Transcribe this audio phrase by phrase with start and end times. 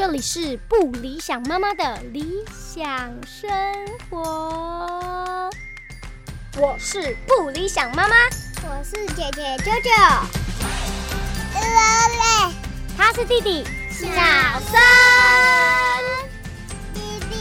[0.00, 3.50] 这里是不理想妈妈的理想生
[4.08, 5.50] 活。
[6.56, 8.14] 我是不理想妈妈，
[8.62, 9.90] 我是姐姐舅舅，
[12.96, 14.80] 他是弟弟小三。
[16.94, 17.36] 弟弟。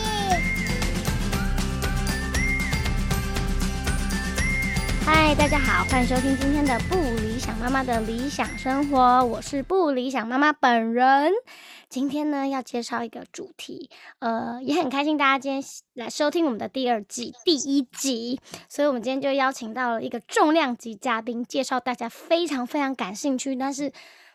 [5.06, 11.32] 嗨，大家好，欢迎收听今天的不理想妈妈的理想生活，我是不理想妈妈本人。
[11.90, 13.90] 今天呢，要介绍一个主题，
[14.20, 15.64] 呃，也很开心大家今天
[15.96, 18.40] 来收听我们的第二季第一集，
[18.70, 23.92] 所以我们今天就邀请到了一个重量级嘉宾，介绍大家非常非常感兴趣，但是。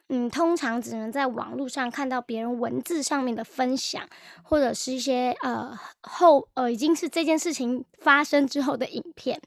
[0.08, 4.06] 嗯，通常只能在网络上看到别人文字上面的分享，
[4.42, 9.40] 或者是一些呃后呃已经是这件事情发生之后的影片。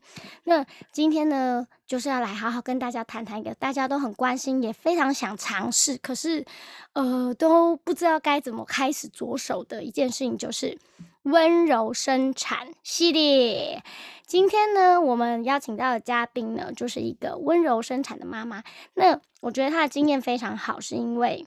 [0.45, 6.43] 那今天呢，就是要来好好跟大家谈谈一个大家都很关心，也非常想尝试，可是
[6.93, 10.75] 呃都不知道该怎么开始着手的一件事情，就是
[11.27, 13.83] 温柔生产系列。
[14.25, 18.63] 今天呢，我们邀请到的嘉宾呢，就是一个温柔生产的妈妈。
[18.93, 21.45] 那我觉得她的经验非常好，是因为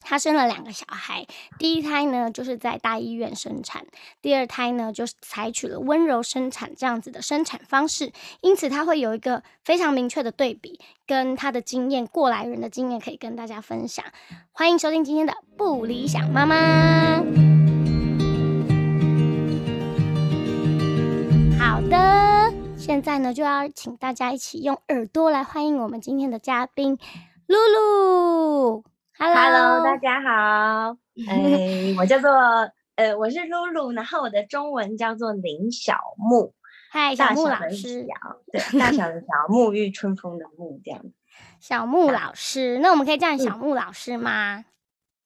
[0.00, 1.26] 她生了两个小孩，
[1.58, 3.86] 第一胎呢就是在大医院生产，
[4.22, 14.04] 第二胎呢就是采取了温柔生产这样子的生产方式，因此她会有一个非常明确的对比，跟她的经验，过来人的经验可以跟大家分享。
[14.52, 17.57] 欢迎收听今天的不理想妈妈。
[21.88, 26.98] 的，现在呢就要请大家一起用耳朵来欢迎我们今天的嘉宾
[27.46, 28.84] 露露。
[29.18, 30.96] Hello，大家好，
[31.28, 32.30] 哎，我叫做
[32.96, 36.52] 呃，我是露露，然后我的中文叫做林小木，
[36.90, 38.06] 嗨，小木老师，
[38.52, 41.02] 对，大小的小，沐浴春风的沐，这样。
[41.58, 44.64] 小木老师，那我们可以叫你小木老师吗？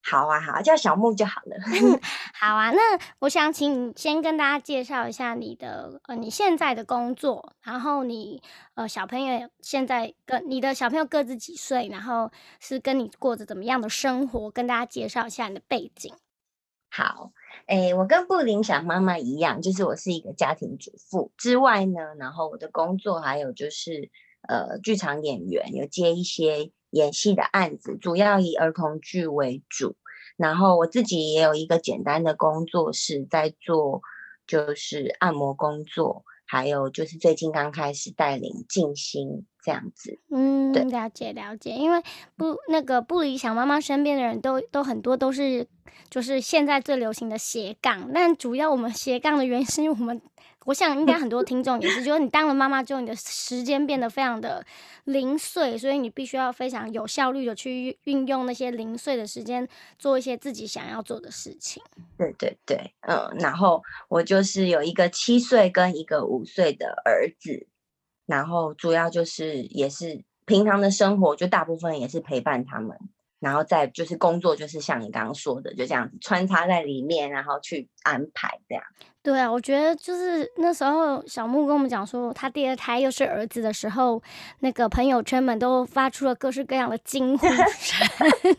[0.04, 1.56] 好啊，好，叫小木就好了。
[2.34, 8.42] 好啊，那我想请你先跟大家介绍一下你的呃你现在的工作，然后你
[8.74, 16.12] 呃小朋友现在跟你的小朋友各自几岁，然后是跟你过着怎么样的生活，跟大家介绍一下你的背景。
[16.90, 17.30] 好，
[17.68, 24.10] 诶，我跟布林想妈妈一样，就是我是一个家庭主妇之外呢，然后我的工作还有就是
[24.48, 26.72] 呃剧场演员，有接一些。
[26.92, 29.96] 演戏的案子主要以儿童剧为主，
[30.36, 34.00] 然后我自己也有一个简单的工作室在做，
[34.46, 40.18] 就是按摩工作，还有就是最近刚开始带领静心这样子。
[40.30, 42.02] 嗯，了解了解，因为
[42.36, 45.66] 不那个不理想妈妈身边的人都都很多都是
[46.10, 50.20] 就是现在最流行的斜杠，但主要我们斜杠的原因是因为我们。
[50.64, 54.64] 我想应该很多听众也是，就是你当了妈妈之后，你的时间变得非常的
[55.02, 59.66] 零碎，所以你必须要非常有效率的去运用那些零碎的时间，
[59.98, 61.82] 做一些自己想要做的事情。
[62.16, 67.66] 对对对，嗯，然后我就是有一个七岁跟一个五岁的儿子，
[68.26, 72.96] 然后主要就是也是平常的生活，就大部分也是陪伴他们。
[73.42, 78.84] 然后再就是工作，就是像你刚刚说的，就这样子穿插在里面，然后去安排这样。
[79.20, 84.22] 对啊，我觉得就是那时候小木跟我们讲说，他第二胎又是儿子的时候，
[84.60, 88.06] 那个朋友圈们都发出了各式各样的惊呼声，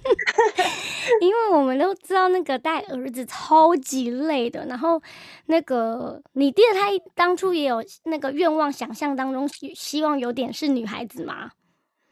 [1.20, 4.66] 因为我们都知道那个带儿子超级累的。
[4.66, 5.02] 然后
[5.48, 9.46] 那个你第二胎当初也有那个愿望，想象当中
[9.76, 11.52] 希望有点是女孩子吗？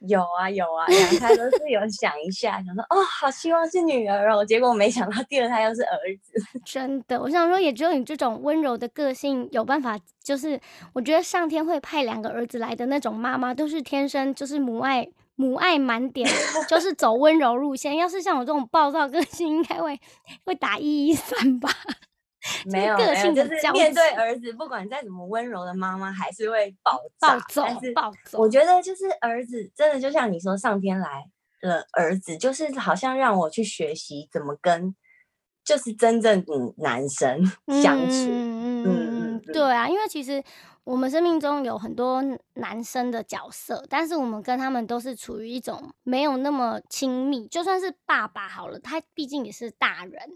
[0.08, 6.32] 有啊有啊，两胎都是有想一下，想说哦，好希望是女儿哦，结果没想到第二胎又是儿子。
[6.64, 10.60] 真的，我想说，也只有你这种温柔的个性有办法，就是
[10.92, 16.28] 我觉得上天会派两个儿子来的那种妈妈，都是天生就是母爱母爱满点，
[16.68, 17.96] 就是走温柔路线。
[17.96, 19.98] 要是像我这种暴躁个性，应该会
[20.44, 21.68] 会打一一三吧。
[22.66, 27.64] 没有，没有，就是面对儿子，不管再怎么温柔的妈妈，还是会暴暴躁。
[27.64, 28.38] 但是，暴躁。
[28.38, 31.24] 我觉得就是儿子，真的就像你说，上天来
[31.62, 34.94] 了儿子，就是好像让我去学习怎么跟，
[35.64, 36.44] 就是真正
[36.78, 37.44] 男生
[37.82, 38.26] 相处。
[38.28, 40.42] 嗯嗯嗯，对啊，因为其实
[40.82, 42.20] 我们生命中有很多
[42.54, 47.46] 男生的角色，但是我们跟他们都是处于一种没有那么亲密。
[47.46, 50.34] 就算是爸爸好了，他毕竟也是大人。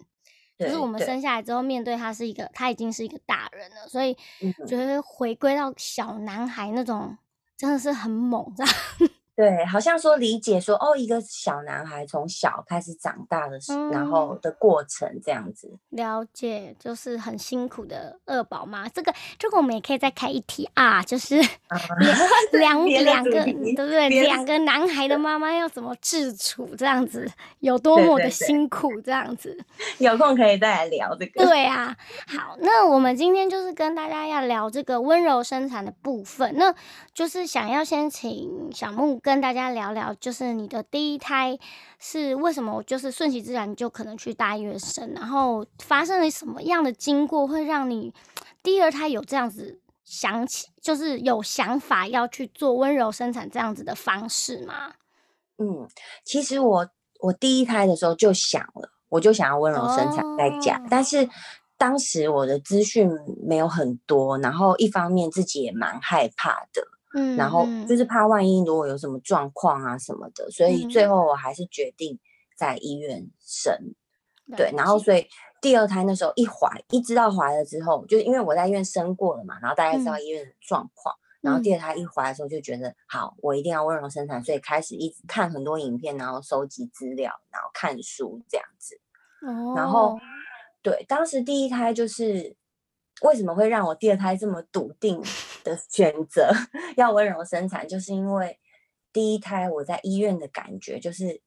[0.58, 4.16] 就是我们生下来之后，面对他是一个，他已经是一个大人了，所以
[4.66, 7.16] 觉得回归到小男孩那种
[7.56, 8.74] 真的是很猛，这样。
[9.36, 15.70] 对，好像说理解说哦，一个小男孩从小开始长大的时，然后嗯，的过程这样子。
[15.90, 18.88] 了解，就是很辛苦的二宝妈。
[18.88, 21.38] 这个这个我们也可以再开一题啊，就是
[21.68, 21.78] 啊，
[22.52, 24.08] 两 两个，对，不对？
[24.08, 29.58] 两个男孩的妈妈要怎么自处，这样子有多么的辛苦，这样子。
[29.98, 31.44] 有空可以再来聊这个。
[31.44, 31.94] 对啊，
[32.26, 36.74] 好，那我们今天就是跟大家要聊这个温柔生产的部分，那
[37.12, 41.58] 就是想要先请小木跟大家聊聊，就是你的第一胎
[41.98, 48.14] 是为什么就是顺其自然就可能去大医院生，然后发生了什么样的经过会让你
[48.62, 54.92] 第二胎有这样子想起，就是有想法要去做温柔生产这样子的方式吗？
[55.58, 55.88] 嗯，
[56.22, 56.88] 其实我
[57.18, 61.28] 我第一胎的时候就想了，我就想要温柔生产在家，哦，但是
[61.76, 63.10] 当时我的资讯
[63.44, 66.86] 没有很多，然后一方面自己也蛮害怕的，
[67.34, 67.98] 然嗯后就嗯。
[67.98, 72.18] 是怕万一如果有什么状况啊什么的，所以最嗯，后我还是决定
[72.56, 73.94] 在医院生。
[74.56, 75.26] 对，然后，所以
[75.60, 80.22] 第二胎那时候一怀，一知道怀了之后，就是因为我在医院生过了嘛，然后大家知道嗯。
[80.22, 81.74] 医院的状况，然后第嗯。
[81.74, 88.96] 二胎一怀的时候就觉得好，我一定要温柔生产，所以开始一直看很多影片，然后收集资料，然后看书这样子。
[89.74, 90.20] 然后哦，
[90.80, 92.56] 对，当时第一胎就是
[93.22, 95.22] 为什么会让我第二胎这么笃定
[95.64, 96.50] 的选择
[96.96, 98.58] 要温柔生产，就是因为
[99.12, 101.40] 第一胎我在医院的感觉就是。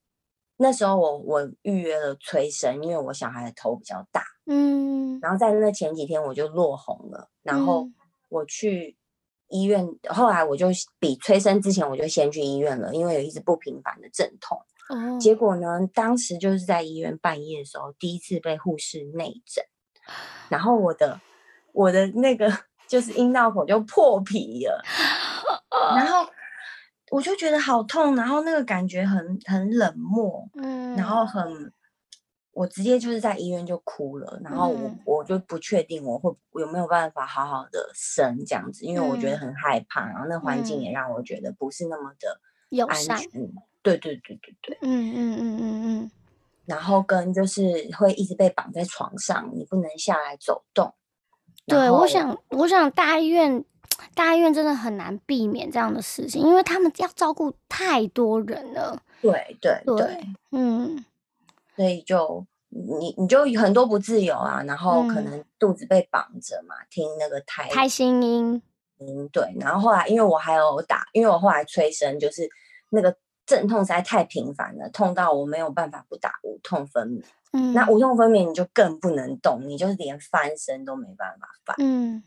[0.61, 7.95] 那时候我我预约了催生，因为我小孩的头比较大，嗯然后在那前几天我就落红了，然后嗯
[8.27, 8.97] 我去
[9.47, 10.67] 医院，后来我就
[10.99, 14.59] 比催生之前我就先去医院了，因为有一直不频繁的阵痛。
[15.17, 19.63] 结哦，果呢，当时就是在医院半夜的时候，第一次被护士内诊，
[20.49, 21.21] 然后我的
[21.79, 22.51] 我的那个
[22.89, 24.83] 就是阴道口就破皮了，
[25.95, 26.27] 然后
[27.09, 31.73] 我就觉得好痛，然后那个感觉很很冷漠，嗯然后嗯很，
[32.51, 34.99] 我直接就是在医院就哭了，然后我嗯。
[35.05, 39.39] 我就不确定我会有没有办法好好的生这样子，因为我觉得嗯。
[39.39, 42.41] 很害怕，然后那环境也嗯，让我觉得不是那么的
[42.87, 43.29] 安，全。
[43.81, 46.11] 对对对对对，嗯嗯嗯嗯嗯，
[46.65, 47.61] 然后跟就是
[47.97, 50.98] 会一直被绑在床上，你不能下来走动，然
[51.69, 53.63] 对，我想，我想大医院，
[54.15, 59.01] 大医院真的很难避免这样的事情，因为他们要照顾太多人了。
[59.21, 61.03] 对对对，嗯
[61.75, 68.61] 所以就你你就很多不自由啊，然后可嗯，能肚子被绑着嘛，听那个胎胎心音，
[68.99, 72.49] 嗯，对，然后后来因为我还有打，因为我后来催生，就是
[72.91, 73.15] 那个
[73.45, 77.23] 阵痛实在太频繁了，痛到我没有办法不打无痛分娩。
[77.73, 81.75] 那嗯无痛分娩你就更不能动，你就是连翻身都没办法翻。
[81.79, 82.23] 嗯。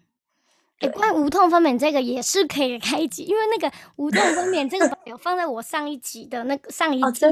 [0.82, 7.30] 哎，关于无痛分娩这个也是可以开一集，因为那个无痛分娩这个有放在我上一集的那个上一集，的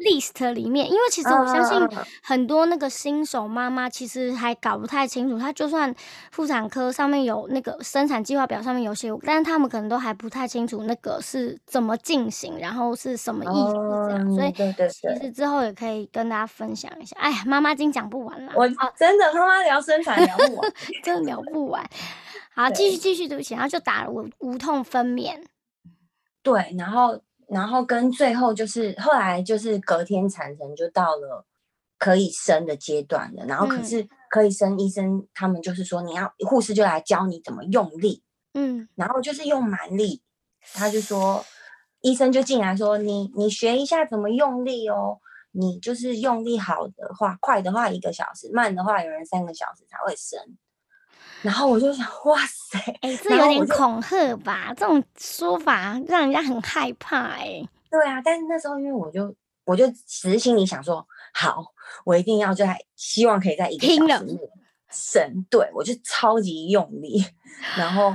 [0.00, 5.94] ，list 里面，因为其实嗯我相信很多那个新手妈妈其实还搞不太清楚，她就算
[6.30, 13.72] 妇产科上面有那个生产计划表上面有写，但是他们可能都还不太清楚那个是怎么进行，然后是什么意思
[14.08, 14.52] 这样，所以
[14.88, 17.16] 其，实之后也可以跟大家分享一下。
[17.18, 20.72] 哎呀，妈妈经讲不完啦，我啊，真的妈妈聊生产聊不完。
[21.02, 21.84] 真的聊不完。
[22.58, 25.40] 好，继续继续，对不起，然后就打了无无痛分娩，
[26.42, 31.46] 对，然后然后跟最后就是后来就是隔天产程就到了
[31.98, 38.24] 可以生的阶段了，然后可嗯是可以生，医生他们就是说你要护士就来教你怎么用力，
[38.54, 40.20] 嗯然后就是用蛮力，
[40.74, 41.44] 他就说
[42.00, 45.20] 医生就进来说你你学一下怎么用力哦。
[45.52, 50.38] 你就是用力好的话，快的话一个小时，慢的话有人三个小时才会生。
[51.42, 52.78] 然后我就想，哇塞！
[53.00, 54.74] 哎、这有点恐吓吧？
[54.76, 61.64] 这种说法让人家很害怕、哎，对啊，但是那时候因为我就我就只是心里想说，好，
[62.04, 64.38] 我一定要在希望可以在一个小时内
[64.90, 67.24] 生，对我就超级用力，
[67.76, 68.14] 然后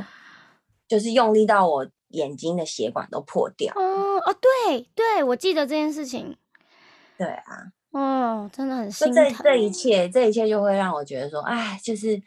[0.87, 3.73] 就是用力到我眼睛的血管都破掉。
[3.75, 4.35] 哦哦，
[4.67, 6.35] 对对，我记得这件事情，
[7.17, 9.15] 对啊，哦，真的很心疼。
[9.15, 12.21] 这这一切，这一切就会让我觉得说，哎，就是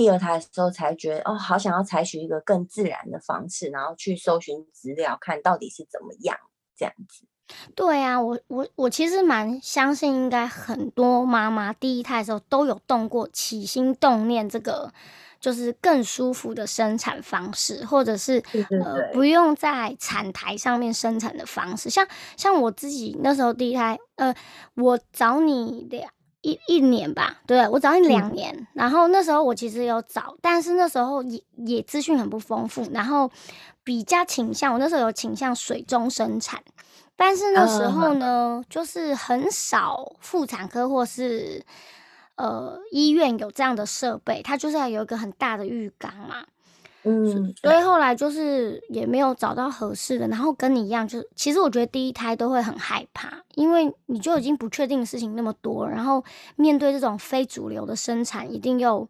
[0.00, 6.38] 第二胎的时候才觉得，哦，好想要采取一个更自然的方式，然后去搜寻资料，看到底是怎么样
[6.74, 7.26] 这样子。
[7.74, 14.90] 对啊，我我我其实蛮相信，应该很多妈妈第一胎的时候都有动过起心动念，这个
[15.38, 21.90] 就是更舒服的生产方式，或者是呃不用在产台上面生产的方式。
[21.90, 24.34] 像像我自己那时候第一胎，呃，
[24.76, 26.10] 我找你两
[26.42, 28.66] 一一年吧，对我找你两年。
[28.72, 33.30] 然后那时候我其实有找，但是那时候也也资讯很不丰富，然后
[33.84, 36.62] 比较倾向我那时候有倾向水中生产，
[37.16, 41.64] 但是那时候呢，就是很少妇产科或是
[42.36, 46.44] 呃医院有这样的设备，它就是要有一个很大的浴缸嘛。
[47.02, 56.22] 嗯，所以后来就是也没有找到合适的，然后跟你一样，就其实我觉得第一胎都会很害怕，因为你就已经不确定的事情那么多，然后
[56.56, 59.08] 面对这种非主流的生产，一定又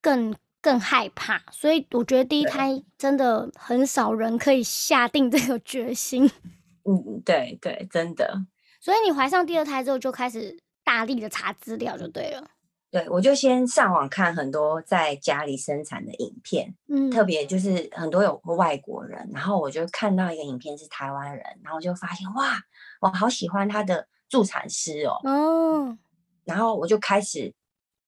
[0.00, 1.42] 更更害怕。
[1.52, 6.30] 所以我觉得第一胎真的很少人可以下定这个决心。
[6.88, 8.46] 嗯，对对，真的。
[8.80, 12.48] 所以你怀上第二胎之后，就开始大力的查资料，就对了。
[12.90, 22.58] 对，我就先上网看很多在家里生产的影片，嗯，特别就是很多有外国人，然后我就看到一个影片是台湾人，然后就发现哇，
[23.00, 25.98] 我好喜欢他的助产师哦，哦，
[26.44, 27.52] 然后我就开始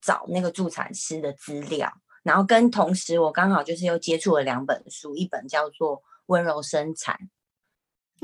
[0.01, 1.93] 找那个助产师的资料，
[2.23, 7.19] 然后跟同时我刚好就是又接触了两本书，一本叫做《温柔生产》，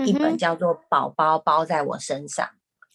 [0.04, 2.46] 一本叫做《宝宝包在我身上》。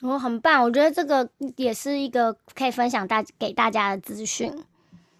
[0.02, 0.64] 哦，很棒！
[0.64, 4.64] 我觉得这个也是一个可以分享大给大家的资讯。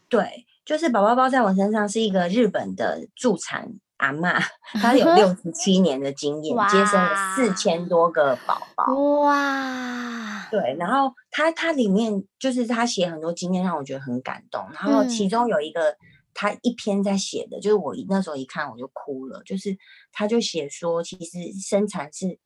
[0.08, 4.40] 对，就是宝宝包在我身上是一个日本的助产阿妈，
[4.80, 8.94] 她有六十七年的经验，接生了四千多个宝宝。
[9.24, 10.48] 哇！
[10.50, 14.66] 对，然后她她里面就是她写很多经验，让我觉得很感动。
[14.72, 15.94] 然后其中有一个
[16.34, 19.78] 他一篇在写的，就是我那时候一看我就哭了，就是
[20.14, 22.40] 他就写说，其实生产是。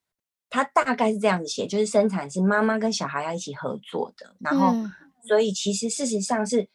[0.53, 4.71] 他大概是这样子写，就是生产是妈妈跟小孩要一起合作的，然后
[5.25, 6.69] 所以其实事实上是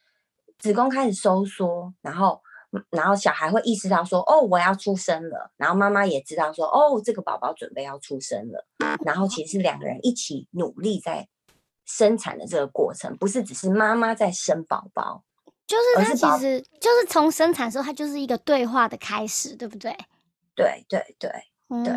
[0.57, 2.41] 子宫开始收缩，然后
[2.89, 8.67] 然后小孩会意识到说哦我要出生了，然后妈妈也知道说哦这个宝宝准备要出生了，
[9.05, 11.29] 然后其实是两个人一起努力在
[11.85, 15.23] 生产的这个过程，不是只是妈妈在生宝宝，
[15.65, 19.95] 就是他其实就是从生产时候他就是一个对话的开始，对不对？
[20.53, 21.31] 对对对。
[21.85, 21.93] 对。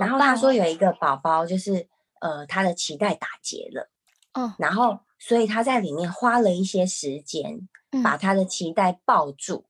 [0.00, 1.86] 然后他说有一个宝宝就是
[2.20, 3.88] 呃他的脐带打结了，
[4.32, 7.68] 嗯，然后所以他在里面花了一些时间
[8.02, 9.66] 把他的脐带抱住，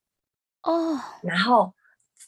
[0.62, 1.74] 哦，然后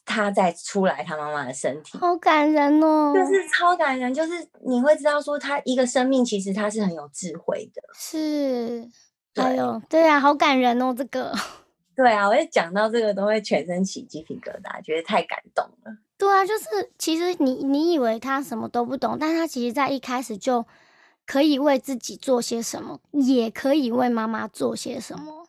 [0.05, 3.25] 他再出来他妈妈的身体，好感人哦，就。
[3.25, 4.33] 是超感人，就是
[4.67, 8.89] 你会知道说他一个生命其实他是很有智慧的，是，
[9.35, 11.33] 哎呦，对啊，好感人哦，这个，
[11.95, 15.97] 对啊，我一讲到这个都会全身起鸡皮疙瘩，觉得太感动了。
[16.17, 16.65] 对啊，就是
[16.99, 20.65] 其实你你以为他什么都不懂，但他其实在一开始就
[21.27, 25.47] 可以为自己做些什么，也可以为妈妈做些什么。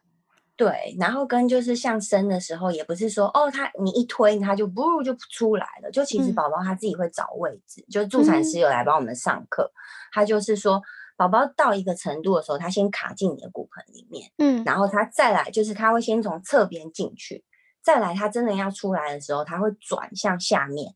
[0.56, 9.72] 对，然后跟就是像生的时候，也不是说哦，他你一推他就不就出来了，就其实宝宝他自己会找位置，就助产师有来帮我们上课，
[10.12, 10.82] 他就是说
[11.16, 17.44] 宝宝到一个程度的时候，他先卡进你的骨盆里面，嗯，然后他再来就是他会先从侧边进去。
[17.82, 20.96] 再来，他真的要出来的时候，他会转向下面，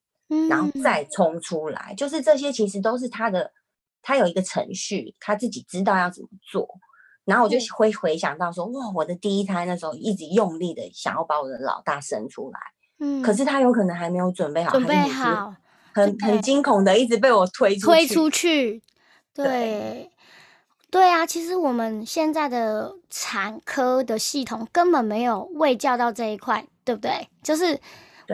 [0.50, 1.94] 然后再冲出来。
[1.98, 3.52] 就是这些，其实都是他的，
[4.02, 6.68] 他有一个程序，他自己知道要怎么做。
[7.26, 12.60] 然后我就会回想到说，哇，我的第一胎那时候一直用力的想要把我的老大生出来，
[13.00, 15.54] 嗯，可是他有可能还没有准备好，准备好，
[15.94, 18.82] 很很惊恐的一直被我推推出去，
[19.44, 20.12] 对。
[20.90, 27.28] 对啊，其实我们现在的产科的系统根本没有未教到这一块，对不对？
[27.44, 27.78] 就是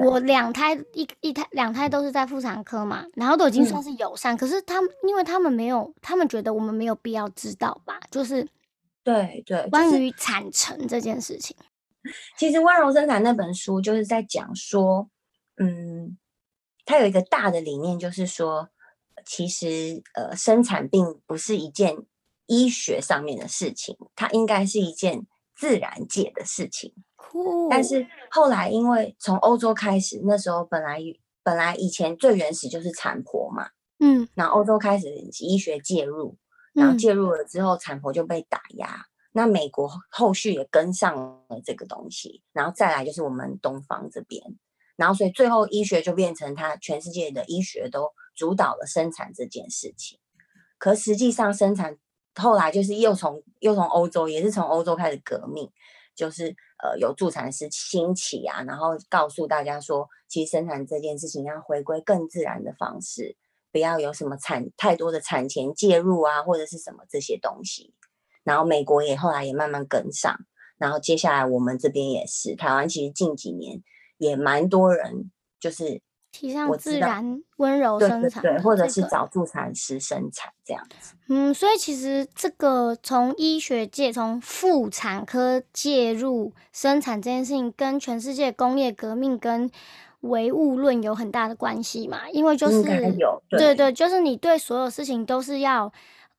[0.03, 7.99] 我两胎一一胎两胎都是在妇产科嘛，然后都已经算是友善，可是他们因为他们没有，他们觉得我们没有必要知道吧？
[8.11, 8.47] 就是
[9.03, 11.57] 对对，关于产程这件事情，
[12.37, 15.09] 其实温柔生产那本书就是在讲说，
[15.57, 16.15] 嗯，
[16.85, 18.69] 它有一个大的理念，就是说，
[19.25, 21.97] 其实呃，生产并不是一件。
[22.45, 25.25] 医学上面的事情，它应该是一件
[25.55, 26.93] 自然界的事情。
[27.69, 30.99] 但是后来，因为从欧洲开始，那时候本来
[31.41, 35.07] 本来以前最原始就是产婆嘛，嗯，然后欧洲开始
[35.39, 36.37] 医学介入，
[36.73, 39.05] 然后介入了之后，产婆就被打压。
[39.31, 44.43] 那美国后续也跟上了这个东西，然后再来就是我们东方这边，
[44.97, 50.19] 然后所以最后医学就变成它全世界的医学都主导了生产这件事情。
[50.77, 51.97] 可实际上生产。
[52.35, 55.71] 后来就是又从又从欧洲，也是从欧洲开始革命，
[56.15, 56.47] 就是
[56.83, 63.37] 呃有助产师兴起啊，然后告诉大家说，其实生产这件事情要回归更自然的方式，
[63.71, 67.93] 不要有什么产太多的产前介入啊，或者是什么这些东西。
[68.43, 70.35] 然后美国也后来也慢慢跟上，
[70.79, 73.83] 然后接下来我们这边也是，台湾其实近几年
[74.17, 76.01] 也蛮多人就是
[76.33, 81.13] 提倡自然温柔对对对，生产的或者是找助产师生产这样子。
[81.29, 89.69] 嗯，所以其实这个从医学界从妇产科介入生产这件事情，跟全世界工业革命跟
[90.21, 92.77] 唯物论有很大的关系嘛，因为就是
[93.17, 93.75] 有对对。
[93.75, 95.91] 对，就是你对所有事情都是要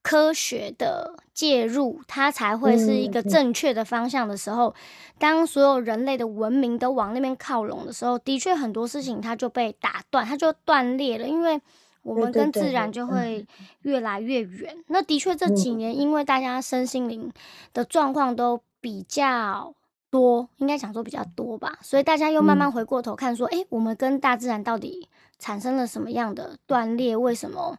[0.05, 4.75] 科学的介入，它才会是一个正确的方向的时候，
[5.19, 11.59] 当所有人类的文明都往那边靠拢的时候，的确很多事情它就被打断，它就断裂了，因为
[12.03, 13.47] 我们跟自然就会
[13.81, 14.77] 越来越远。
[14.89, 15.79] 那的确这几嗯。
[15.79, 17.33] 年，因为大家身心灵
[17.73, 19.75] 的状况都比较
[20.11, 22.73] 多，应该讲说比较多吧，所以大家又慢慢嗯。
[22.73, 25.09] 回过头看说，诶，我们跟大自然到底
[25.39, 27.17] 产生了什么样的断裂？
[27.17, 27.79] 为什么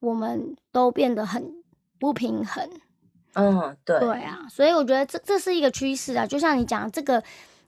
[0.00, 1.54] 我们都变得很
[1.98, 2.68] 不平衡？
[3.34, 7.22] 嗯，对对啊，所以我觉得这这是一个趋势啊，就像你讲这个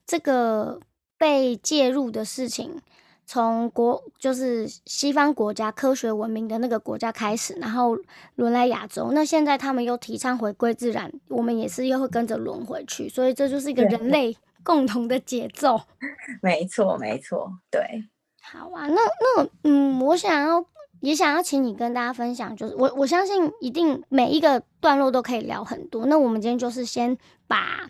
[0.07, 0.81] 这个
[1.19, 2.81] 被介入的事情，
[3.27, 7.99] 从国就是西方国家科学文明的那个国家开始，然后
[8.37, 15.79] 轮来亚洲，那现在他们又提倡回归自然，我们也是又会跟着轮回去，所以这就是一个人类 共同的节奏。
[16.41, 18.09] 没错没错，对。
[18.41, 20.65] 好啊，那那嗯，我想要
[21.01, 26.07] 也想要请你跟大家分享，就是我我相信一定每一个段落都可以聊很多。
[26.07, 27.89] 那我们今天就是先把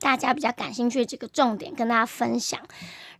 [0.00, 2.60] 大家比较感兴趣的几个重点跟大家分享，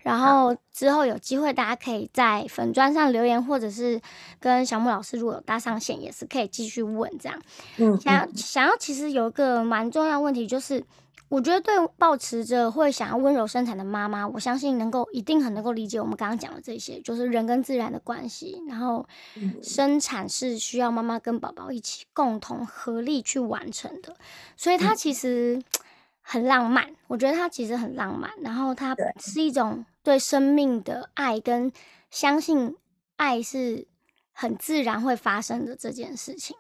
[0.00, 4.00] 然后之后有机会大家可以在粉砖上留言，或者是
[4.38, 7.40] 跟小木老师如果有搭上线，也是可以继续问这样。
[7.78, 10.84] 嗯，想要嗯想要，其实有一个蛮重要问题，就是
[11.28, 24.16] 我觉得对抱持着会想要温柔生产的妈妈，我相信能够一定很能够理解我们刚刚讲的这些，就是人跟自然的关系，然后嗯生产是需要妈妈跟宝宝一起共同合力去完成的，
[24.56, 25.62] 所以它嗯其实
[26.22, 31.72] 很浪漫，我觉得它其实很浪漫，然后它是一种对生命的爱跟
[32.10, 32.76] 相信
[33.16, 33.86] 爱是
[34.32, 36.56] 很自然会发生的这件事情。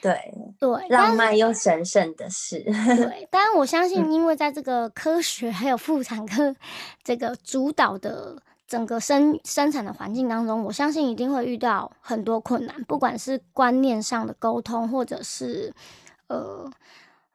[0.00, 2.60] 对，对，浪漫又神圣的事。
[2.64, 6.54] 对，当然我相嗯信，因为在这个科学还有妇产科
[7.02, 15.74] 这个主导的整个生生产的环境当中，我相信一定会遇到很多困难，不管是观念上的沟通，或者是
[16.28, 16.70] 呃，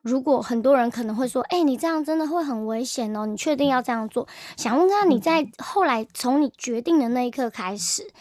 [0.02, 4.28] 如果很多人可能会说，哎、你这样真的会很危险哦，你确定要这样做？
[4.56, 8.12] 想问看你在后来从你决定的那一刻开始，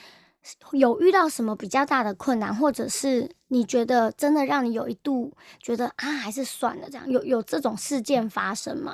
[0.72, 8.92] 有遇到什么比较大的困难，或者是你觉得真的让你有一度觉得啊，还是算了这样，有有这种事件发生吗？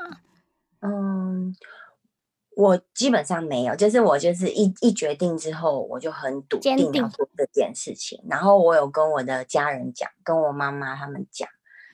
[0.80, 1.54] 嗯，
[2.56, 8.22] 我基本上没有，就是我就是一一决定之后，我就很笃定要定做这件事情。
[8.28, 11.48] 然后我有跟我的家人讲，跟我妈妈他们讲。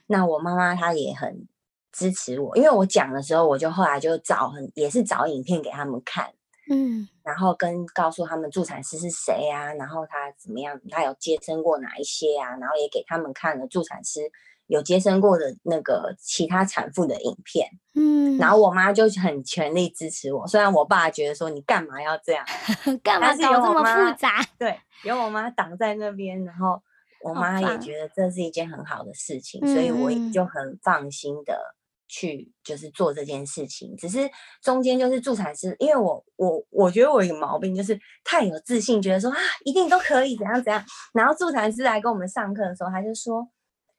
[0.06, 1.48] 那我妈妈她也很
[1.90, 6.32] 支持我，因为我讲的时候，我就后来就找很也是找影片给他们看，
[6.68, 14.20] 嗯然后跟告诉他们助产师是谁啊，然后他怎么样，他有接生过哪一些啊，然后也给他们看了助产师
[14.68, 17.68] 有接生过的那个其他产妇的影片。
[17.94, 22.44] 嗯，然后我妈就很全力支持我，虽然我爸觉得说你干嘛要这样，
[23.02, 24.40] 干嘛搞这么复杂？
[24.58, 26.80] 对，有我妈挡在那边，然后
[27.22, 31.74] 我妈也觉得这是一件很好的事情，所以我就很放心的
[32.08, 33.96] 去就是做这件事情。
[33.96, 34.30] 只是
[34.62, 40.84] 中间就是助产师，因为我我我觉得我有毛病，就是太有自信，觉得说啊一定都可以怎样怎样。
[41.12, 43.48] 然后助产师来跟我们上课的时候，他就说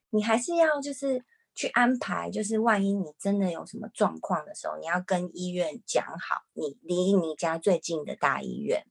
[0.10, 1.24] 你还是要就是。
[1.60, 8.84] 去安排，就是万一你真的有什么状况的时候，你要跟医院讲好，你离你家最近的大医院，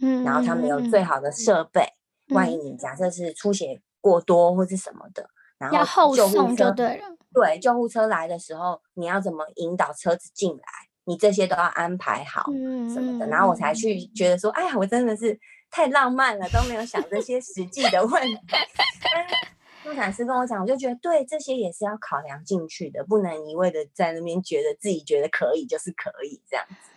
[0.00, 1.86] 嗯，然后他们有嗯最好的设备，
[2.28, 5.28] 万一嗯你假设是出血过多或是什么的，
[5.70, 7.06] 然要后送就车对了。
[7.32, 10.64] 对救护车来的时候，你要怎么引导车子进来，
[11.04, 15.36] 你这些都要安排好嗯什么的，嗯然后我才嗯去觉得说，哎呀，我真的是
[15.68, 18.38] 太浪漫了，都没有想这些实际的问题。
[19.82, 26.90] 助产师跟我讲，我就觉得对这些也是要考量进去的，不能一味的在那边觉得自己觉得可以就是可以这样子。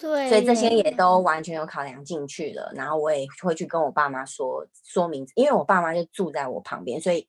[0.00, 2.72] 对，所以这些也都完全有考量进去了。
[2.74, 7.28] 然后我也会去跟我爸妈说说明，因为我爸妈就住在我旁边，所以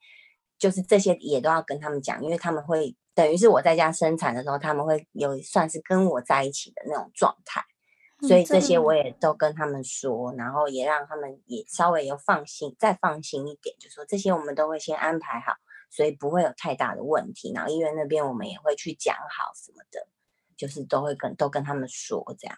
[0.60, 7.64] 就是这些也都要跟他们讲，因为他们会等于是我在家生产的时候，他们会有算是跟我在一起的那种状态。
[8.28, 15.54] 所以这些我也都跟他们说，然后也让他们也稍微有放心，再放心一点，就说这些我们都会先安排好，
[15.90, 17.54] 所以不会有太大的问题。
[17.56, 20.06] 然后医院那边我们也会去讲好什么的，
[20.58, 22.58] 就是都会跟都跟他们说这样。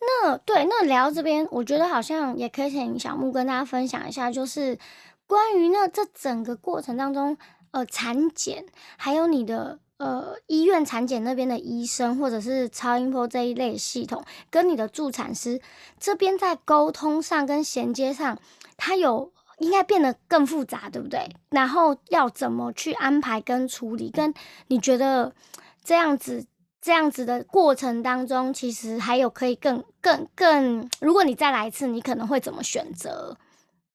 [0.00, 4.78] 那对，那聊这边，我觉得好像也可以请小木跟大家分享一下，就是
[5.26, 7.36] 关于那这整个过程当中，
[7.72, 8.64] 呃，产检
[8.96, 15.60] 还有你的呃医院产检那边的医生，或者是超音波这一类系统，跟你的助产师
[15.98, 18.38] 这边在沟通上跟衔接上，
[18.76, 21.28] 它有应该变得更复杂，对不对？
[21.50, 24.32] 然后要怎么去安排跟处理，跟
[24.68, 25.34] 你觉得
[25.82, 26.46] 这样子
[26.80, 33.36] 这样子的过程当中，其实还有可以更更更，如果你再来一次，你可能会怎么选择？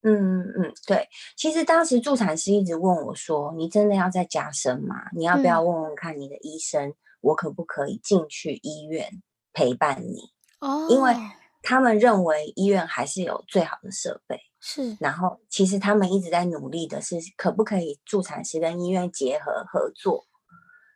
[0.04, 4.96] 嗯嗯对，其实当时助产师一直问我说：“你真的要再加生吗？
[5.16, 9.22] 你要不要问问看你的医生，我可不可以进去医院
[9.54, 11.16] 陪伴你？”哦，因为
[11.62, 14.98] 他们认为医院还是有最好的设备，是。
[15.00, 20.26] 然后其实他们一直在努力的是可不可以助产师跟医院结合合作，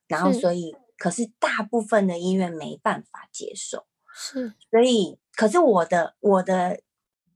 [0.08, 3.86] 然后所以可是大部分的医院没办法接受。
[4.16, 4.54] 是。
[4.72, 6.80] 所以，可是我的我的，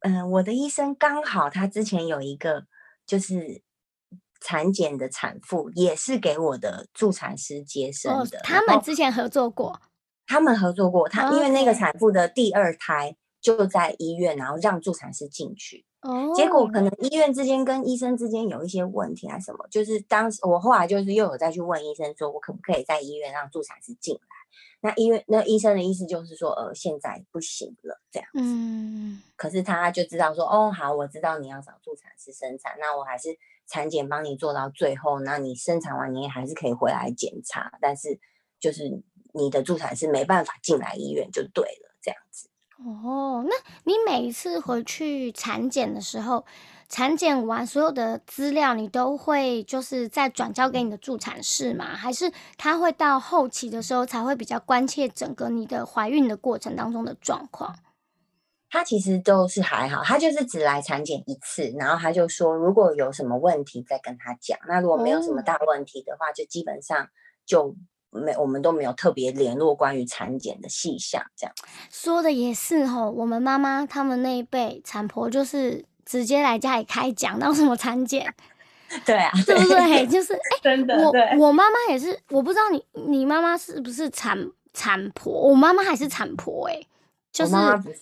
[0.02, 2.66] 嗯、我的医生刚好他之前有一个
[3.06, 3.62] 就是
[4.40, 9.80] 产检的产妇，也是给我的助产师接生哦的。，他们之前合作过，
[10.26, 15.86] 他们合作过，他因为那个产妇的第二胎就在医院，然后让助产师进去。
[16.02, 24.22] 哦，结果可能医院之间跟医生之间有一些问题啊什么，就是当时我后来就是又有再去问医生说，我可不可以在医院让助产师进来？
[24.82, 28.30] 那医院那医生的意思就是说，呃，现在不行了这样。
[28.34, 38.20] 嗯，可是他就知道说，哦，好，我知道你要找助产师生产，那我还是产检帮你做到最后，那你生产完你也还是可以回来检查，但是
[38.60, 42.50] 就是你的助产师没办法进来医院就对了，这样子。
[42.78, 46.46] 哦，那你每一次回去产检的时候，
[46.90, 51.96] 产检完所有的资料，你都会就是再转交给你的助产士吗？
[51.96, 57.76] 还是他会到后期的时候才会比较关切整个你的怀孕的过程当中的状况？
[58.72, 67.08] 他其实都是还好，他就是只来产检一次，然后他就说如果有什么问题再跟他讲，那如果没有什么哦大问题的话，就基本上
[67.46, 67.76] 就
[68.12, 71.56] 没我们都没有特别联络关于产检的细项这样。
[71.90, 78.34] 说的也是吼，我们妈妈他们那一辈产婆就是直接来家里开讲，然后什么产检，
[79.06, 80.08] 对啊，对不对？
[80.08, 81.38] 就是哎、 真的我对。
[81.38, 84.36] 我妈妈也是，我不知道你你妈妈是不是产
[84.74, 86.82] 产婆，我妈妈还是产婆哎、
[87.32, 87.94] 就是我妈是，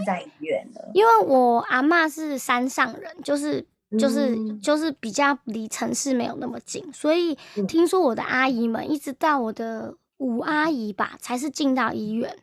[0.00, 0.90] 是在医院的。
[0.92, 3.64] 因为我阿妈是山上人，就是
[3.98, 12.36] 就是、嗯就是比较离城市没有那么近，所以嗯听说我的阿姨们一直到我的五阿姨吧，才是进到医院。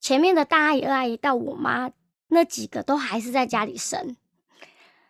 [0.00, 1.92] 前面的大阿姨、二阿姨到我妈
[2.32, 4.16] 那几个都还是在家里生，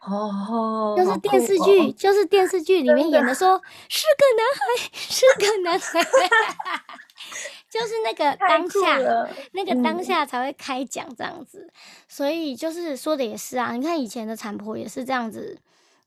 [0.00, 6.02] 哦，就是电视剧，哦就是电视剧里面演的说是个男孩，是个男孩，
[7.70, 8.98] 就是那个当下
[9.52, 10.04] 那个当嗯。
[10.04, 11.70] 下才会开讲这样子，
[12.08, 15.56] 所以就是说的也是啊，你看以前的产婆也是这样子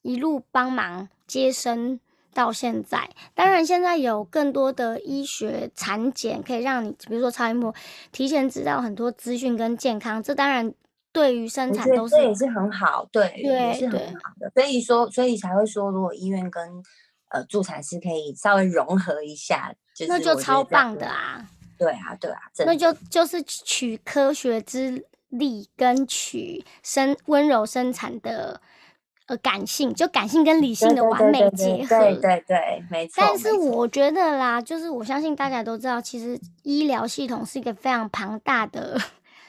[0.02, 1.98] 一路帮忙接生
[2.34, 3.10] 到现在。
[3.34, 7.74] 当然，现在有更多的医学产检可以让你，比如说超音波，
[8.12, 10.74] 提前知道很多资讯跟健康，这当然
[11.16, 14.52] 对于生产都是这也是很好，对，也是对对很好的。
[14.54, 16.62] 所以说，所以才会说，如果医院跟
[17.30, 21.48] 呃助产师可以稍微融合一下，就是那就超棒的啊！
[21.78, 28.60] 对啊，对啊，那就就是取科学之力跟取生温柔生产的
[29.28, 32.00] 呃感性，就感性跟理性对对的完美对对结合。
[32.00, 33.14] 对对对，没错。
[33.18, 39.00] 但是我觉得啦，就是我相信大家都知道，其实医疗系统是一个非常庞大的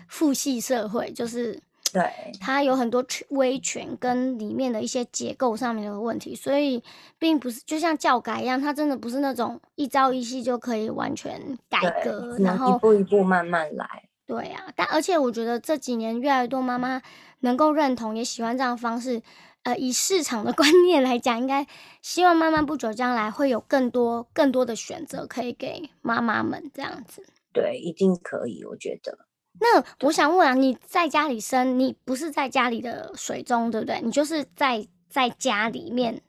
[0.08, 1.60] 父系社会，就是
[1.92, 6.82] 对它有很多权威权跟里面的一些结构上面的问题，所以
[7.18, 13.86] 并不是就像教改一样，它真的不是那种一朝一夕就可以完全改，革，然后一步一步慢慢来。
[14.26, 17.00] 对啊，但而且我觉得这几年越来越多妈妈
[17.40, 19.22] 能够认同，也喜欢这样的方式。
[19.62, 21.66] 呃，以市场的 观念来讲，应该
[22.00, 27.26] 希望慢慢不久将来会有更多更多的选择可以给妈妈们这样子。
[27.52, 29.25] 对，一定可以，我觉得。
[29.58, 34.00] 那我想问啊，你在家里生，你不是在家里的水中，对不对？
[34.02, 36.20] 你就是在在家里面，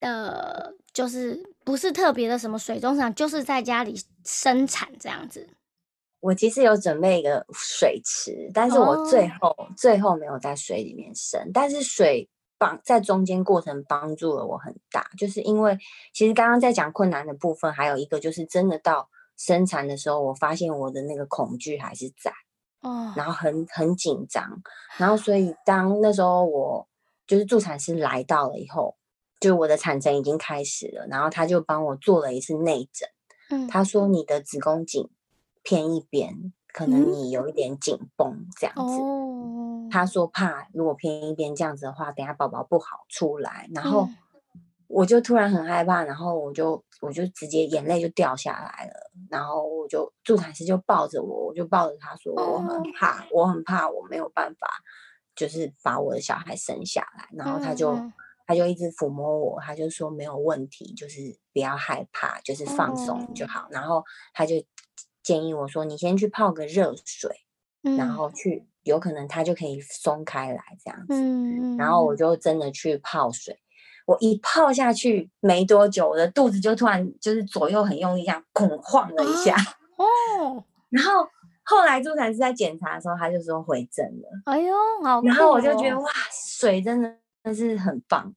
[0.00, 5.48] 的，就是不是特别的什么水中场，就是在家里生产这样子。
[6.20, 15.76] 我其实有准备一个水池，但是我最哦后、最后没有在水里面生，但是水帮在中间过程帮助了我很大，就是因为
[16.12, 22.32] 其实刚刚在讲困难的部分，还有一个就是真的到生产的时候，我发现我的那个恐惧还是在，
[22.80, 24.62] 哦，然后很很紧张，
[24.96, 26.88] 然后所以当那时候我
[27.26, 28.96] 就是助产师来到了以后，
[29.40, 33.08] 就我的产程已经开始了，然后他就帮我做了一次内诊。
[33.50, 35.08] 嗯，他说你的子宫颈
[35.62, 38.82] 偏一边，可能嗯你有一点紧绷这样子。
[38.82, 43.68] 哦，他说怕如果偏一边这样子的话，等下宝宝不好出来。
[43.72, 44.16] 然后嗯
[44.88, 54.68] 我就突然很害怕，然后我就我就直接眼泪就掉下来了，然后我就助产师就抱着我，我就抱着他说我很怕，我很怕我没有办法，
[55.34, 57.98] 就是把我的小孩生下来，然后他就
[58.46, 61.20] 他就一直抚摸我，他就说没有问题，就是
[61.52, 64.54] 不要害怕，就是放松就好，然后他就
[65.22, 67.30] 建议我说你先去泡个热水，
[67.96, 71.14] 然后去有可能他就可以松开来这样子，
[71.76, 73.58] 然后我就真的去泡水。
[74.06, 79.54] 我一泡下去没多久，我的肚子就突然就是左右很用力，这样砰晃了一下。
[79.96, 80.64] 哦。
[80.88, 81.28] 然后
[81.64, 84.28] 后来助产师在检查的时候，他就说回正了。
[84.44, 85.20] 哎呦，好。
[85.22, 88.32] 然后我就觉得哇，水真的真是很棒。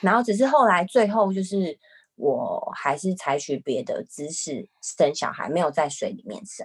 [0.00, 1.76] 然后只是后来最后就是
[2.14, 6.64] 我还是采取别的姿势生小孩，没有在水里面生。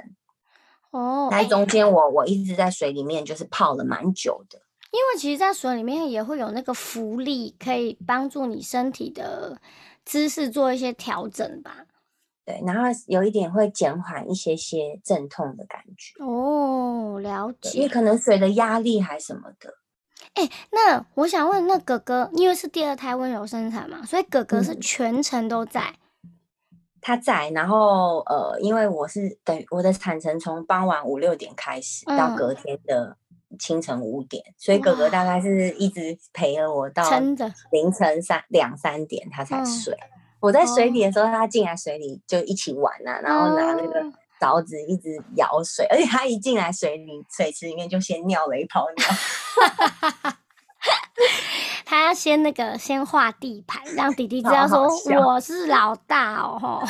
[0.92, 1.28] 哦。
[1.32, 4.60] 在中间我我一直在水里面就是泡了蛮久的。
[4.94, 9.60] 因为其实，在水里面也会有那个浮力，可以帮助你身体的
[10.06, 11.78] 姿势做一些调整吧。
[12.46, 16.24] 对，然后有一点会减缓一些些阵痛的感觉。
[16.24, 17.80] 哦，了解。
[17.80, 19.74] 因为可能水的压力还什么的。
[20.36, 25.96] 哎，那我想问，那哥哥因为是第二胎温柔生产嘛，所以哥哥是全程都在。
[27.02, 33.18] 他在，然后呃，因为我是等于我的产程从傍晚五六点开始到隔天的。
[33.58, 37.04] 清晨五点，所以哥哥大概是一直陪了我到
[37.72, 39.98] 凌晨三两三点，他才睡。
[40.40, 44.04] 我在水里的时候，他进来水里就一起玩啊，然后拿那个
[44.42, 49.06] 勺子一直舀水，而且他一进来水里水池里面就先尿了一泡尿。
[51.86, 54.90] 他要先那个先画地盘，让弟弟知道说
[55.26, 56.84] 我是老大哦，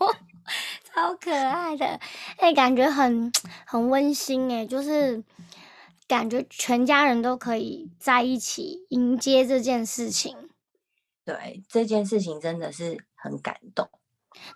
[0.94, 2.00] 超可爱的，
[2.38, 3.30] 哎，感觉很
[3.66, 5.22] 很温馨哎，就是。
[6.10, 10.36] 感觉全家人都可以在一起迎接这件事情，
[11.24, 13.88] 对这件事情真的是很感动。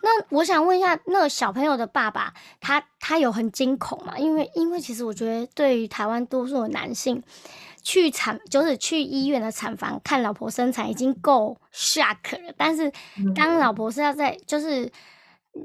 [0.02, 4.18] 那我想问一下，那个小朋友的爸爸，他他有很惊恐吗？
[4.18, 7.22] 因为因为其实我觉得，对于台湾多数的男性，
[7.84, 12.92] 去产就是去医院的产房看老婆生产已经够 shock 了，但是
[13.32, 14.90] 当老婆是要在就是。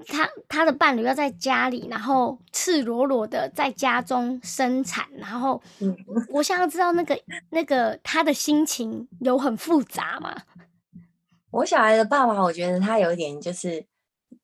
[0.08, 5.62] 他他的伴侣要在家里，然后赤裸裸的在家中生产，然后，
[6.30, 10.36] 我想要知道那个那个他的心情有很复杂吗？
[11.52, 13.84] 我小孩的爸爸，我觉得他有点就是，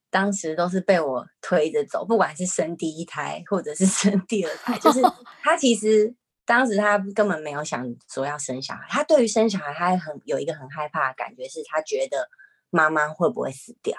[0.10, 5.00] 当时都是被我推着走，不管是生第一胎或者是 生第二胎，就是
[5.44, 6.12] 他其实
[6.46, 12.28] 当时他根本没有想说要生小孩，他对于生小孩，他很有一个很害怕的感觉，是他觉得
[12.72, 13.96] 妈妈会不会死掉。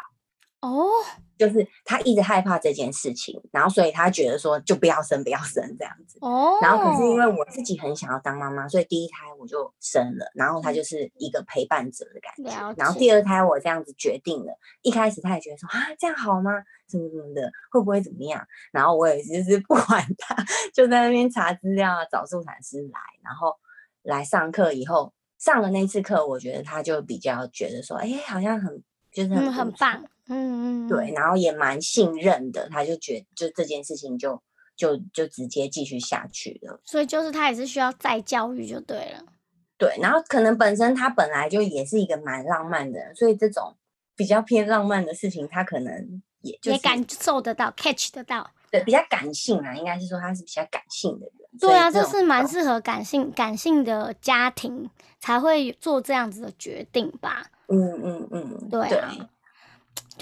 [0.60, 0.86] 哦，
[1.38, 6.18] 就是他一直害怕这件事情，然后所以他觉得说就不要生，不要生这样子。
[6.22, 12.74] 哦，然后可是因为我自己很想要当妈妈，所以第一胎我就生了，然后他就是一个陪伴者的感觉。
[12.76, 16.50] 然后第二胎我这样子决定了，一开始他也觉得说啊这样好吗？
[16.88, 18.44] 什么什么的，会不会怎么样？
[18.72, 20.34] 然后我也就是 不管他，
[20.72, 23.54] 就在那边查资料啊，找助产师来，然后
[24.02, 30.02] 来上课以后上了那次课，我觉得他就比较觉得说，哎，好像很就是很很棒。
[30.28, 34.42] 嗯嗯，对，然后也蛮信任的，他就觉就这件事情就
[34.76, 36.80] 就就直接继续下去了。
[36.84, 39.24] 所以就是他也是需要再教育就对了。
[39.78, 43.76] 对，然后可能本身他本来就也是一个蛮浪漫的人，所以这种
[44.16, 48.50] 比较偏浪漫的事情，他可能也也感受得到，catch 得到。
[48.70, 51.32] 对，比较感性啊，应该是说他是比较感性的人。
[51.60, 57.46] 对啊，这是蛮适合感性感性的家庭才会做这样子的决定吧。
[57.68, 58.88] 嗯嗯嗯，对啊。
[58.88, 59.26] 对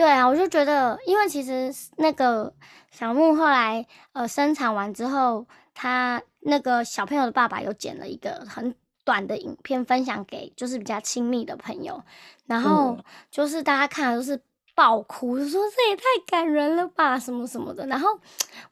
[0.05, 2.53] 啊，我就觉得，因为其实那个
[2.91, 12.03] 小木后来呃生产完之后，他那个小朋友的爸爸有剪了一个很短的影片分享给就是比较亲密的朋友，
[12.47, 12.99] 然后
[13.31, 14.41] 就是大家看了都是
[14.75, 17.87] 爆哭，就说这也太感人了吧，什么什么的。
[17.87, 18.19] 然后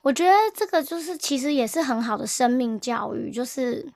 [0.00, 3.86] 我觉得这个就是其实也是很好的生命教育，就是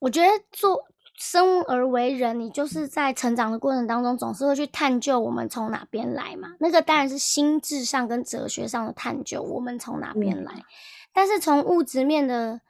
[0.00, 0.84] 我觉得做。
[1.20, 6.48] 生而为人，你就是在成长的过程当中，总是会去探究我们从哪边来嘛。
[6.58, 10.64] 那个当然是心智上跟哲学上的探究，我们从哪边来。
[11.12, 12.62] 但是从物质面的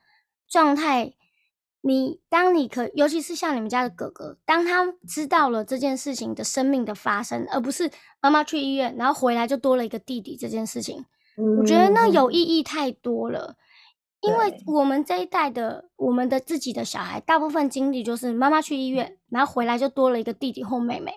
[0.48, 1.12] 状态，
[1.80, 7.88] 你当你可，尤其是像你们家的哥哥，当他知道了这件事情的生命的发生，而不是
[8.20, 11.04] 妈妈去医院，然后回来就多了一个弟弟这件事情，
[11.60, 13.54] 我觉得那有意义太多了。
[14.20, 21.12] 因为我们这一代的，我们的自己的小孩，大部分经历就是妈妈去医院，然后回来就多了一个弟弟或妹妹。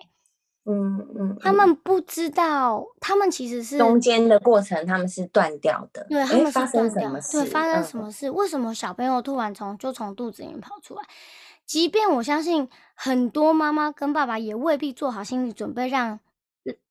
[0.66, 6.06] 嗯嗯，他们不知道，他们其实是中间的过程，他们是断掉的。
[6.08, 7.10] 对，他们是断掉。
[7.30, 8.30] 对，发生什么事？
[8.30, 11.02] 为什么小朋友突然从就从肚子里面跑出来？
[11.66, 16.20] 即便我相信很多妈妈跟爸爸也未必做好心理准备，让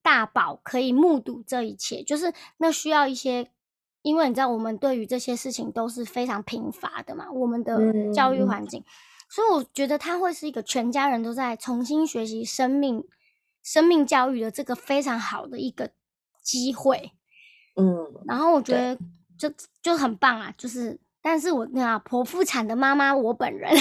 [0.04, 3.50] 大宝可以目睹这一切，就是那需要一些，
[4.04, 8.84] 因为你知道，我们对于这些事情都是非常贫乏的嘛，我们的教育环境，
[9.28, 13.04] 所以我觉得它会是一个全家人都在重新学习生命、
[13.64, 15.90] 生命教育的这个非常好的一个
[16.44, 17.14] 机会。
[17.76, 18.96] 嗯，然后我觉得
[19.40, 21.00] 就就很棒啊，就是。
[21.26, 23.72] 但是我那剖腹产的妈妈，我本人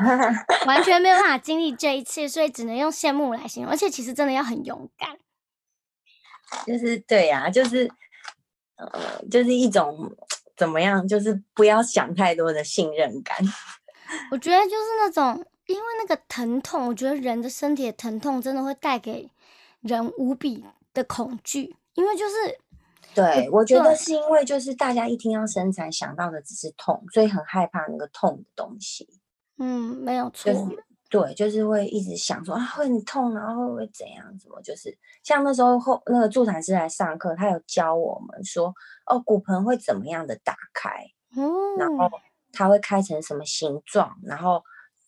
[0.66, 3.70] 完全没有办法经历这一切，所以只能用羡慕来形容。
[3.70, 5.18] 而且其实真的要很勇敢，
[6.66, 7.86] 就是对呀，就是
[8.78, 10.10] 呃，就是一种
[10.56, 13.36] 怎么样，就是不要想太多的信任感。
[14.32, 19.30] 我觉得就是那种，因为那个疼痛，我觉得人的身体的疼痛真的会带给
[19.80, 20.64] 人无比
[20.94, 22.58] 的恐惧，因为就是。
[23.14, 29.08] 对，我觉得是因为就是大家一听到生产想到的只是痛，所以很害怕那个痛的东西。
[29.58, 30.52] 嗯，没有错。
[31.08, 34.38] 对，就是会一直想说啊会很痛，然后会会怎样？
[34.38, 34.60] 怎么？
[34.62, 38.74] 就是像那时候后那个助产师来上课，他有教我们说
[39.06, 41.06] 哦骨盆会怎么样的打开，
[41.78, 42.10] 然后
[42.52, 44.62] 它会开成什么形状，然后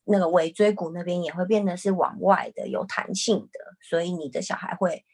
[0.05, 5.05] 那个尾椎骨那边也会变得是往外的有弹性的，所以你的小孩会。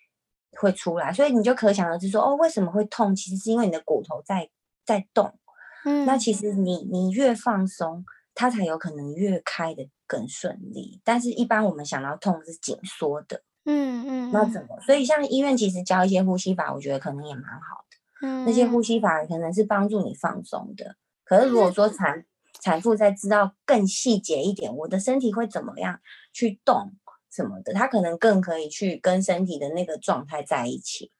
[0.58, 3.14] 会出来，所以你就可想而知说，哦，为什么会痛？
[3.14, 4.48] 其实是因为你的骨头在
[4.86, 5.38] 在动。
[5.84, 11.00] 嗯，那其实你你越放松，它才有可能越开的更顺利。
[11.04, 13.42] 但是，一般我们想到痛是紧缩的。
[13.64, 14.30] 嗯嗯。
[14.32, 14.80] 那怎么？
[14.86, 18.26] 所以像医院其实教一些呼吸法，我觉得可能也蛮好的。
[18.26, 18.44] 嗯。
[18.44, 20.96] 那些呼吸法可能是帮助你放松的。
[21.24, 22.24] 可是如果说产
[22.60, 26.00] 产妇在知道更细节一点，我的身体会怎么样
[26.32, 26.92] 去动？
[27.28, 31.10] 什么的，她可能更可以去跟身体的那个状态在一起。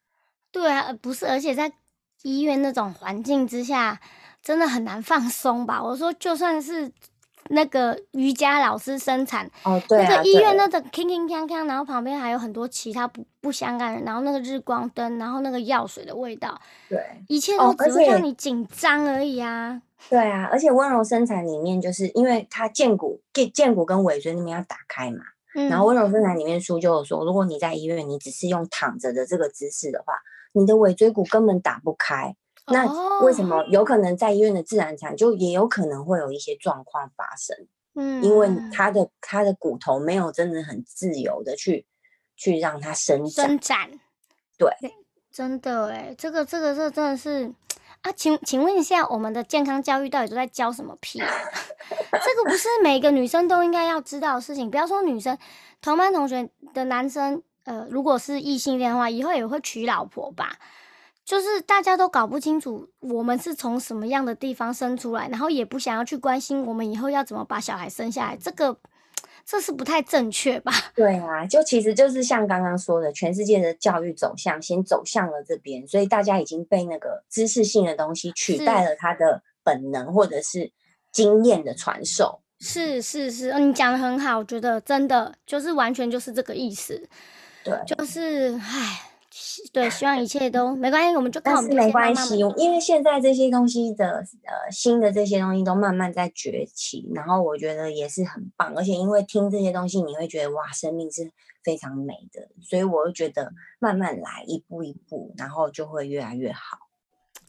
[0.51, 1.71] 对啊，不是，而且在
[2.23, 4.01] 医院那种环境之下，
[4.43, 5.83] 真的很难放松吧？
[5.85, 6.91] 我说，就算是
[7.51, 19.81] 那个瑜伽老师生产，哦，对那个医院那个铿铿锵锵，然后旁边还有很多其他不不相干的，然后那个日光灯，然后那个药水的味道，对，一切都只会让你紧张而已啊。
[20.11, 25.19] 对啊，而且温柔生产里面，就是因为它剑骨、剑剑骨跟尾椎那边要打开嘛。
[25.71, 30.13] 然后温柔生产里面书就有说，如果你在医院，你只是用躺着的这个姿势的话，
[30.53, 32.37] 你的尾椎骨根本打不开。
[32.67, 37.57] 那为什么有可能在医院的自然产就也有可能会有一些状况发生？
[37.95, 41.87] 嗯，因为他的他的骨头没有真的很自由的去
[42.37, 43.47] 去让它伸展。
[43.49, 43.91] 伸展，
[44.59, 44.71] 对，
[45.33, 47.53] 真的哎，这个这个这真的是。
[48.03, 51.19] 啊，请请问一下，我们的健康教育到底都在教什么屁？
[51.19, 54.71] 这个不是每个女生都应该要知道的事情。
[54.71, 55.37] 不要说女生，
[55.81, 60.57] 同班同学的男生，呃，如果是异性恋的话，以后也会娶老婆吧？
[61.27, 68.79] 就是大家都搞不清楚我们是从什么样的地方生出来，然后也不想要去关心我们以后要怎么把小孩生下来，这个。
[69.49, 70.73] 这是不太正确吧？
[70.93, 80.73] 对啊，就其实就是像刚刚说的，全世界的教育走向先走向了这边，所以大家已经被那个知识性的东西取代了他的本能或者是
[81.13, 82.41] 经验的传授。
[82.59, 87.09] 是是是，你讲的很好，我觉得真的就是完全就是这个意思。
[87.63, 89.13] 对，就是唉。
[89.73, 101.31] 对，希望一切都没关系，我们就看我们没关系，因为现在这些东西的呃新的这些东西都慢慢在崛起，然后我觉得也是很棒，而且因为听这些东西，你会觉得哇，生命是
[101.63, 106.79] 非常美的，所以我就觉得慢慢来，一步一步，然后就会越来越好。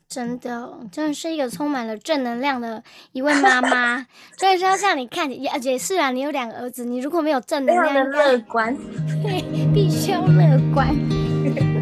[0.10, 4.06] 真的，真的是一个充满了正能量的一位妈妈，
[4.39, 8.76] 所以说要像你看，也也是啊，你有两个儿子，你如果没有正能量，乐观，
[9.21, 9.41] 对，
[9.73, 10.95] 必须要乐观。